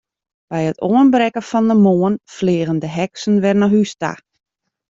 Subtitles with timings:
[0.51, 4.11] By it oanbrekken fan de moarn fleagen de heksen wer nei hús ta.